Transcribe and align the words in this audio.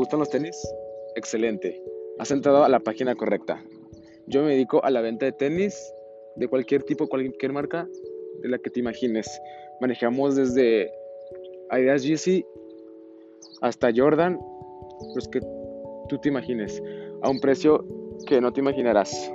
gustan 0.00 0.20
los 0.20 0.30
tenis? 0.30 0.56
Excelente. 1.14 1.82
Has 2.18 2.30
entrado 2.30 2.64
a 2.64 2.68
la 2.70 2.80
página 2.80 3.14
correcta. 3.14 3.62
Yo 4.26 4.42
me 4.42 4.52
dedico 4.52 4.82
a 4.82 4.90
la 4.90 5.02
venta 5.02 5.26
de 5.26 5.32
tenis 5.32 5.74
de 6.36 6.48
cualquier 6.48 6.82
tipo, 6.84 7.06
cualquier 7.06 7.52
marca 7.52 7.86
de 8.42 8.48
la 8.48 8.58
que 8.58 8.70
te 8.70 8.80
imagines. 8.80 9.28
Manejamos 9.80 10.36
desde 10.36 10.90
Adidas 11.68 12.02
Yeezy 12.02 12.44
hasta 13.60 13.90
Jordan, 13.94 14.38
los 15.14 15.28
que 15.28 15.40
tú 16.08 16.18
te 16.18 16.28
imagines, 16.30 16.82
a 17.22 17.28
un 17.28 17.38
precio 17.40 17.84
que 18.26 18.40
no 18.40 18.52
te 18.52 18.60
imaginarás. 18.60 19.30